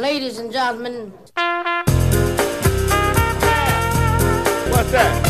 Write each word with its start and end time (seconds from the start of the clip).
Ladies 0.00 0.38
and 0.38 0.52
gentlemen. 0.52 1.14
What's 4.70 4.90
that? 4.90 5.28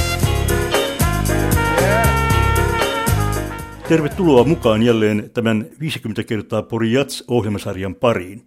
Tervetuloa 3.89 4.45
mukaan 4.45 4.83
jälleen 4.83 5.31
tämän 5.35 5.67
50 5.81 6.25
kertaa 6.25 6.63
Pori 6.63 6.93
Jats-ohjelmasarjan 6.93 7.95
pariin. 7.95 8.43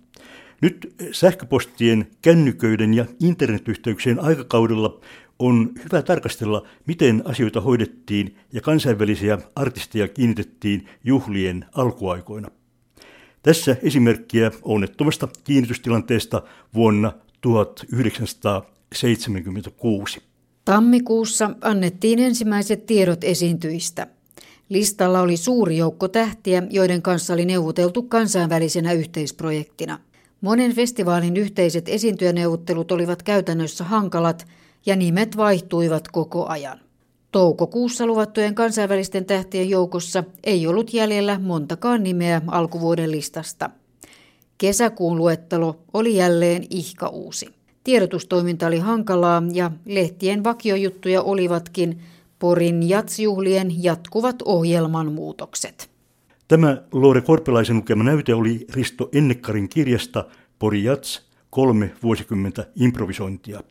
Nyt 0.61 0.95
sähköpostien, 1.11 2.07
kännyköiden 2.21 2.93
ja 2.93 3.05
internetyhteyksien 3.19 4.19
aikakaudella 4.19 4.99
on 5.39 5.71
hyvä 5.83 6.01
tarkastella, 6.01 6.67
miten 6.87 7.21
asioita 7.25 7.61
hoidettiin 7.61 8.37
ja 8.53 8.61
kansainvälisiä 8.61 9.37
artisteja 9.55 10.07
kiinnitettiin 10.07 10.89
juhlien 11.03 11.65
alkuaikoina. 11.73 12.58
Tässä 13.43 13.75
esimerkkiä 13.83 14.51
onnettomasta 14.61 15.27
kiinnitystilanteesta 15.43 16.41
vuonna 16.73 17.13
1976. 17.41 20.21
Tammikuussa 20.65 21.51
annettiin 21.61 22.19
ensimmäiset 22.19 22.85
tiedot 22.85 23.23
esiintyistä. 23.23 24.07
Listalla 24.69 25.21
oli 25.21 25.37
suuri 25.37 25.77
joukko 25.77 26.07
tähtiä, 26.07 26.63
joiden 26.69 27.01
kanssa 27.01 27.33
oli 27.33 27.45
neuvoteltu 27.45 28.03
kansainvälisenä 28.03 28.93
yhteisprojektina. 28.93 29.99
Monen 30.41 30.75
festivaalin 30.75 31.37
yhteiset 31.37 31.89
esiintyjäneuvottelut 31.89 32.91
olivat 32.91 33.23
käytännössä 33.23 33.83
hankalat 33.83 34.47
ja 34.85 34.95
nimet 34.95 35.37
vaihtuivat 35.37 36.07
koko 36.07 36.47
ajan. 36.47 36.79
Toukokuussa 37.31 38.05
luvattujen 38.05 38.55
kansainvälisten 38.55 39.25
tähtien 39.25 39.69
joukossa 39.69 40.23
ei 40.43 40.67
ollut 40.67 40.93
jäljellä 40.93 41.39
montakaan 41.39 42.03
nimeä 42.03 42.41
alkuvuoden 42.47 43.11
listasta. 43.11 43.69
Kesäkuun 44.57 45.17
luettelo 45.17 45.79
oli 45.93 46.15
jälleen 46.15 46.63
ihka 46.69 47.07
uusi. 47.07 47.49
Tiedotustoiminta 47.83 48.67
oli 48.67 48.79
hankalaa 48.79 49.43
ja 49.53 49.71
lehtien 49.85 50.43
vakiojuttuja 50.43 51.21
olivatkin 51.21 52.01
Porin 52.39 52.89
jatsjuhlien 52.89 53.83
jatkuvat 53.83 54.35
ohjelman 54.45 55.11
muutokset. 55.11 55.89
Tämä 56.47 56.77
Loore 56.91 57.21
Korpelaisen 57.21 57.75
lukema 57.75 58.03
näyte 58.03 58.33
oli 58.33 58.65
Risto 58.73 59.09
Ennekkarin 59.13 59.69
kirjasta 59.69 60.25
Pori 60.59 60.83
Jats, 60.83 61.21
kolme 61.49 61.91
vuosikymmentä 62.03 62.67
improvisointia. 62.75 63.63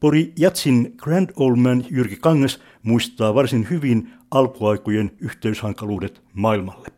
Pori 0.00 0.32
Jatsin 0.36 0.94
Grand 0.96 1.30
Old 1.36 1.56
Man 1.56 1.84
Jyrki 1.90 2.16
Kangas 2.16 2.60
muistaa 2.82 3.34
varsin 3.34 3.66
hyvin 3.70 4.10
alkuaikojen 4.30 5.10
yhteyshankaluudet 5.20 6.22
maailmalle. 6.34 6.88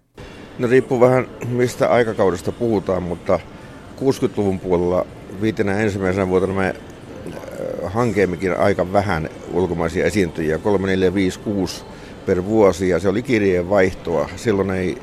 No 0.58 0.68
riippuu 0.68 1.00
vähän 1.00 1.26
mistä 1.48 1.90
aikakaudesta 1.90 2.52
puhutaan, 2.52 3.02
mutta 3.02 3.40
60-luvun 3.96 4.60
puolella 4.60 5.06
viitenä 5.40 5.78
ensimmäisenä 5.78 6.28
vuotena 6.28 6.52
me 6.52 6.68
äh, 6.68 7.92
hankeemmekin 7.92 8.58
aika 8.58 8.92
vähän 8.92 9.28
ulkomaisia 9.52 10.04
esiintyjiä, 10.04 10.58
3, 10.58 10.86
4, 10.86 11.14
5, 11.14 11.40
6 11.40 11.84
per 12.26 12.44
vuosi 12.44 12.88
ja 12.88 12.98
se 12.98 13.08
oli 13.08 13.22
kirjeen 13.22 13.70
vaihtoa. 13.70 14.28
Silloin 14.36 14.70
ei 14.70 14.98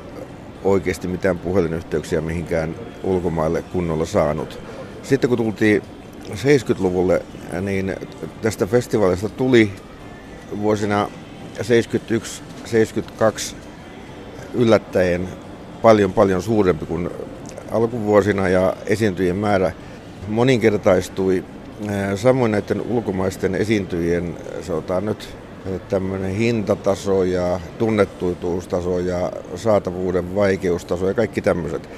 oikeasti 0.64 1.08
mitään 1.08 1.38
puhelinyhteyksiä 1.38 2.20
mihinkään 2.20 2.74
ulkomaille 3.02 3.62
kunnolla 3.62 4.04
saanut. 4.04 4.58
Sitten 5.02 5.28
kun 5.28 5.38
tultiin 5.38 5.82
70-luvulle, 6.32 7.22
niin 7.60 7.96
tästä 8.42 8.66
festivaalista 8.66 9.28
tuli 9.28 9.72
vuosina 10.58 11.10
71-72 11.58 11.60
yllättäen 14.54 15.28
paljon 15.82 16.12
paljon 16.12 16.42
suurempi 16.42 16.86
kuin 16.86 17.10
alkuvuosina 17.70 18.48
ja 18.48 18.76
esiintyjien 18.86 19.36
määrä 19.36 19.72
moninkertaistui. 20.28 21.44
Samoin 22.16 22.52
näiden 22.52 22.80
ulkomaisten 22.80 23.54
esiintyjien, 23.54 24.36
sanotaan 24.62 25.04
nyt 25.04 25.28
tämmöinen 25.88 26.30
hintataso 26.30 27.24
ja 27.24 27.60
tunnettuituustaso 27.78 28.98
ja 28.98 29.32
saatavuuden 29.56 30.34
vaikeustaso 30.34 31.08
ja 31.08 31.14
kaikki 31.14 31.42
tämmöiset. 31.42 31.88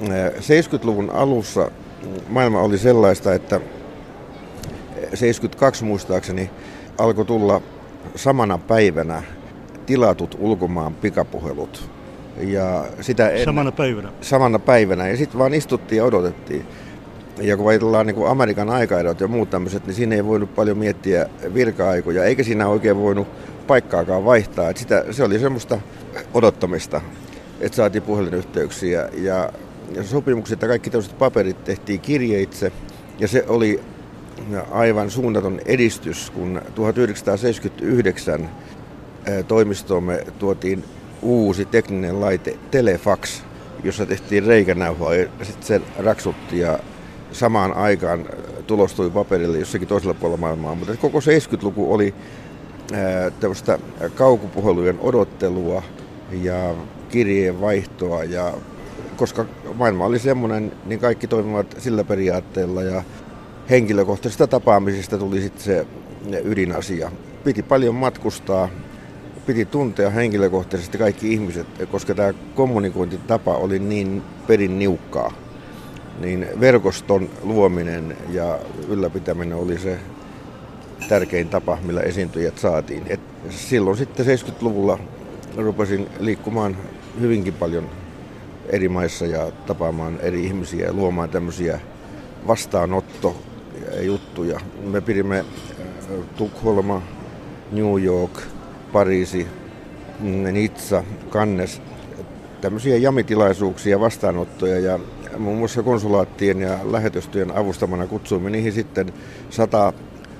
70-luvun 0.00 1.10
alussa 1.10 1.70
maailma 2.28 2.60
oli 2.60 2.78
sellaista, 2.78 3.34
että 3.34 3.60
72 5.14 5.84
muistaakseni 5.84 6.50
alkoi 6.98 7.24
tulla 7.24 7.60
samana 8.14 8.58
päivänä 8.58 9.22
tilatut 9.86 10.36
ulkomaan 10.40 10.94
pikapuhelut. 10.94 11.90
Ja 12.40 12.84
sitä 13.00 13.28
en, 13.28 13.44
samana 13.44 13.72
päivänä? 13.72 14.12
Samana 14.20 14.58
päivänä. 14.58 15.08
Ja 15.08 15.16
sitten 15.16 15.38
vaan 15.38 15.54
istuttiin 15.54 15.96
ja 15.96 16.04
odotettiin. 16.04 16.66
Ja 17.40 17.56
kun 17.56 17.68
ajatellaan 17.68 18.06
niin 18.06 18.26
Amerikan 18.26 18.70
aikaerot 18.70 19.20
ja 19.20 19.28
muut 19.28 19.50
tämmöiset, 19.50 19.86
niin 19.86 19.94
siinä 19.94 20.14
ei 20.14 20.24
voinut 20.24 20.54
paljon 20.54 20.78
miettiä 20.78 21.26
virka-aikoja, 21.54 22.24
eikä 22.24 22.42
siinä 22.42 22.68
oikein 22.68 22.96
voinut 22.96 23.28
paikkaakaan 23.66 24.24
vaihtaa. 24.24 24.70
Et 24.70 24.76
sitä, 24.76 25.04
se 25.10 25.24
oli 25.24 25.38
semmoista 25.38 25.78
odottamista, 26.34 27.00
että 27.60 27.76
saatiin 27.76 28.02
puhelinyhteyksiä 28.02 29.08
ja 29.12 29.52
sopimukset 30.02 30.62
ja 30.62 30.68
kaikki 30.68 30.90
tämmöiset 30.90 31.18
paperit 31.18 31.64
tehtiin 31.64 32.00
kirjeitse. 32.00 32.72
Ja 33.18 33.28
se 33.28 33.44
oli 33.48 33.80
aivan 34.70 35.10
suunnaton 35.10 35.60
edistys, 35.66 36.30
kun 36.30 36.62
1979 36.74 38.50
toimistoomme 39.48 40.24
tuotiin 40.38 40.84
uusi 41.22 41.64
tekninen 41.64 42.20
laite 42.20 42.58
Telefax, 42.70 43.42
jossa 43.84 44.06
tehtiin 44.06 44.46
reikänäyhoa 44.46 45.14
ja 45.14 45.26
sitten 45.42 45.66
se 45.66 45.80
raksutti 45.98 46.58
ja 46.58 46.78
samaan 47.32 47.72
aikaan 47.72 48.26
tulostui 48.66 49.10
paperille 49.10 49.58
jossakin 49.58 49.88
toisella 49.88 50.14
puolella 50.14 50.40
maailmaa. 50.40 50.74
Mutta 50.74 50.96
koko 50.96 51.18
70-luku 51.18 51.94
oli 51.94 52.14
tämmöistä 53.40 53.78
kaukupuhelujen 54.14 54.98
odottelua 55.00 55.82
ja 56.42 56.74
kirjeen 57.08 57.60
vaihtoa 57.60 58.24
ja 58.24 58.54
koska 59.16 59.44
maailma 59.74 60.04
oli 60.04 60.18
semmoinen, 60.18 60.72
niin 60.84 61.00
kaikki 61.00 61.26
toimivat 61.26 61.76
sillä 61.78 62.04
periaatteella 62.04 62.82
ja 62.82 63.02
henkilökohtaisista 63.70 64.46
tapaamisista 64.46 65.18
tuli 65.18 65.40
sitten 65.40 65.64
se 65.64 65.86
ydinasia. 66.44 67.10
Piti 67.44 67.62
paljon 67.62 67.94
matkustaa, 67.94 68.68
piti 69.46 69.64
tuntea 69.64 70.10
henkilökohtaisesti 70.10 70.98
kaikki 70.98 71.32
ihmiset, 71.32 71.66
koska 71.90 72.14
tämä 72.14 72.34
kommunikointitapa 72.54 73.54
oli 73.54 73.78
niin 73.78 74.22
perin 74.46 74.78
niukkaa. 74.78 75.32
Niin 76.20 76.46
verkoston 76.60 77.28
luominen 77.42 78.16
ja 78.30 78.58
ylläpitäminen 78.88 79.58
oli 79.58 79.78
se 79.78 79.98
tärkein 81.08 81.48
tapa, 81.48 81.78
millä 81.82 82.00
esiintyjät 82.00 82.58
saatiin. 82.58 83.02
Et 83.06 83.20
silloin 83.50 83.96
sitten 83.96 84.26
70-luvulla 84.26 84.98
rupesin 85.56 86.08
liikkumaan 86.20 86.76
hyvinkin 87.20 87.54
paljon 87.54 87.90
eri 88.68 88.88
maissa 88.88 89.26
ja 89.26 89.52
tapaamaan 89.66 90.18
eri 90.20 90.44
ihmisiä 90.44 90.86
ja 90.86 90.92
luomaan 90.92 91.28
tämmöisiä 91.28 91.80
vastaanotto 92.46 93.36
juttuja. 94.00 94.60
Me 94.82 95.00
pidimme 95.00 95.38
äh, 95.38 95.44
Tukholma, 96.36 97.02
New 97.72 98.04
York, 98.04 98.40
Pariisi, 98.92 99.46
Nizza, 100.52 101.04
Cannes, 101.30 101.82
tämmöisiä 102.60 102.96
jamitilaisuuksia, 102.96 104.00
vastaanottoja 104.00 104.78
ja 104.78 104.98
muun 105.38 105.58
muassa 105.58 105.82
konsulaattien 105.82 106.60
ja 106.60 106.78
lähetystyön 106.84 107.56
avustamana 107.56 108.06
kutsuimme 108.06 108.50
niihin 108.50 108.72
sitten 108.72 109.12
sata 109.50 109.92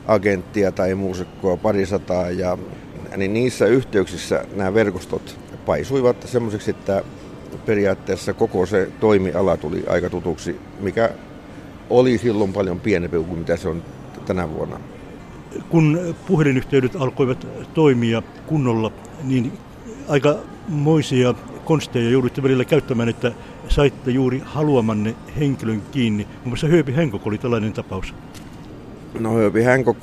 agenttia 0.06 0.72
tai 0.72 0.94
muusikkoa, 0.94 1.56
parisataa 1.56 2.30
ja 2.30 2.58
niin 3.16 3.34
niissä 3.34 3.66
yhteyksissä 3.66 4.44
nämä 4.54 4.74
verkostot 4.74 5.38
paisuivat 5.66 6.16
semmoiseksi, 6.24 6.70
että 6.70 7.02
periaatteessa 7.66 8.34
koko 8.34 8.66
se 8.66 8.88
toimiala 9.00 9.56
tuli 9.56 9.84
aika 9.88 10.10
tutuksi, 10.10 10.60
mikä 10.80 11.10
oli 11.90 12.18
silloin 12.18 12.52
paljon 12.52 12.80
pienempi 12.80 13.16
kuin 13.16 13.38
mitä 13.38 13.56
se 13.56 13.68
on 13.68 13.82
tänä 14.26 14.50
vuonna. 14.50 14.80
Kun 15.68 16.14
puhelinyhteydet 16.26 16.96
alkoivat 16.96 17.46
toimia 17.74 18.22
kunnolla, 18.46 18.92
niin 19.24 19.52
aika 20.08 20.36
moisia 20.68 21.34
konsteja 21.64 22.10
joudutte 22.10 22.42
välillä 22.42 22.64
käyttämään, 22.64 23.08
että 23.08 23.32
saitte 23.68 24.10
juuri 24.10 24.42
haluamanne 24.44 25.14
henkilön 25.38 25.82
kiinni. 25.92 26.24
Muun 26.24 26.48
muassa 26.48 26.66
Hööpi 26.66 26.96
Henkok 26.96 27.26
oli 27.26 27.38
tällainen 27.38 27.72
tapaus. 27.72 28.14
No 29.18 29.34
Hööpi 29.34 29.64
Henkok 29.64 29.96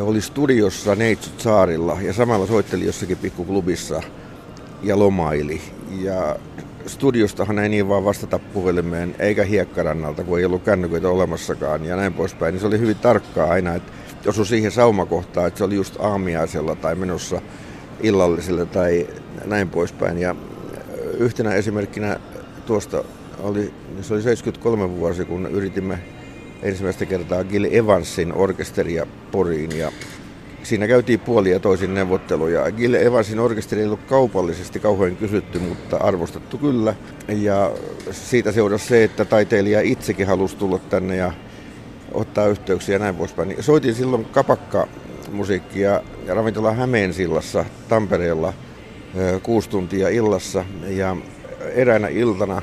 oli 0.00 0.20
studiossa 0.20 0.94
Neitsut 0.94 1.40
saarilla 1.40 1.98
ja 2.00 2.12
samalla 2.12 2.46
soitteli 2.46 2.86
jossakin 2.86 3.18
pikkuklubissa 3.18 4.02
ja 4.86 4.98
lomaili. 4.98 5.60
Ja 6.00 6.36
studiostahan 6.86 7.58
ei 7.58 7.68
niin 7.68 7.88
vaan 7.88 8.04
vastata 8.04 8.38
puhelimeen, 8.38 9.14
eikä 9.18 9.44
hiekkarannalta, 9.44 10.24
kun 10.24 10.38
ei 10.38 10.44
ollut 10.44 10.62
kännyköitä 10.62 11.08
olemassakaan 11.08 11.84
ja 11.84 11.96
näin 11.96 12.12
poispäin. 12.12 12.52
Niin 12.52 12.60
se 12.60 12.66
oli 12.66 12.78
hyvin 12.78 12.96
tarkkaa 12.96 13.50
aina, 13.50 13.74
että 13.74 13.92
osui 14.26 14.46
siihen 14.46 14.70
saumakohtaan, 14.70 15.46
että 15.46 15.58
se 15.58 15.64
oli 15.64 15.74
just 15.74 15.96
aamiaisella 16.00 16.74
tai 16.74 16.94
menossa 16.94 17.40
illalliselle 18.00 18.66
tai 18.66 19.06
näin 19.44 19.68
poispäin. 19.68 20.18
Ja 20.18 20.34
yhtenä 21.18 21.54
esimerkkinä 21.54 22.20
tuosta 22.66 23.04
oli, 23.38 23.72
se 24.00 24.14
oli 24.14 24.22
73 24.22 24.96
vuosi, 24.96 25.24
kun 25.24 25.46
yritimme 25.46 25.98
ensimmäistä 26.62 27.06
kertaa 27.06 27.44
Gil 27.44 27.68
Evansin 27.70 28.32
orkesteria 28.32 29.06
Poriin 29.32 29.78
ja 29.78 29.92
siinä 30.66 30.88
käytiin 30.88 31.20
puoli 31.20 31.50
ja 31.50 31.60
toisin 31.60 31.94
neuvotteluja. 31.94 32.72
Gil 32.72 32.94
Evansin 32.94 33.40
orkesteri 33.40 33.80
ei 33.80 33.86
ollut 33.86 34.00
kaupallisesti 34.06 34.80
kauhean 34.80 35.16
kysytty, 35.16 35.58
mutta 35.58 35.96
arvostettu 35.96 36.58
kyllä. 36.58 36.94
Ja 37.28 37.70
siitä 38.10 38.52
seurasi 38.52 38.86
se, 38.86 39.04
että 39.04 39.24
taiteilija 39.24 39.80
itsekin 39.80 40.26
halusi 40.26 40.56
tulla 40.56 40.78
tänne 40.78 41.16
ja 41.16 41.32
ottaa 42.12 42.46
yhteyksiä 42.46 42.94
ja 42.94 42.98
näin 42.98 43.14
poispäin. 43.14 43.56
Soitin 43.60 43.94
silloin 43.94 44.24
kapakka 44.24 44.88
musiikkia 45.32 46.00
ravintola 46.28 46.72
Hämeensillassa 46.72 47.64
Tampereella 47.88 48.52
kuusi 49.42 49.70
tuntia 49.70 50.08
illassa 50.08 50.64
ja 50.88 51.16
eräänä 51.74 52.08
iltana 52.08 52.62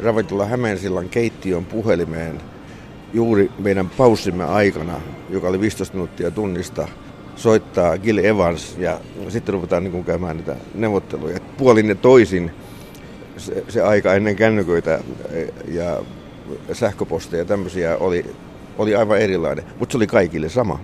ravintola 0.00 0.46
Hämeensillan 0.46 1.08
keittiön 1.08 1.64
puhelimeen 1.64 2.40
juuri 3.12 3.50
meidän 3.58 3.90
paussimme 3.90 4.44
aikana, 4.44 5.00
joka 5.30 5.48
oli 5.48 5.60
15 5.60 5.94
minuuttia 5.94 6.30
tunnista, 6.30 6.88
soittaa 7.36 7.98
Gil 7.98 8.18
Evans 8.18 8.76
ja 8.78 9.00
sitten 9.28 9.52
ruvetaan 9.52 9.84
niin 9.84 9.92
kuin 9.92 10.04
käymään 10.04 10.36
niitä 10.36 10.56
neuvotteluja. 10.74 11.40
Puolin 11.56 11.88
ja 11.88 11.94
toisin 11.94 12.50
se, 13.36 13.64
se 13.68 13.82
aika 13.82 14.14
ennen 14.14 14.36
kännyköitä 14.36 14.98
ja 15.68 16.00
sähköposteja 16.72 17.40
ja 17.40 17.44
tämmöisiä 17.44 17.96
oli, 17.96 18.36
oli 18.78 18.96
aivan 18.96 19.18
erilainen, 19.18 19.64
mutta 19.78 19.92
se 19.92 19.96
oli 19.96 20.06
kaikille 20.06 20.48
sama. 20.48 20.78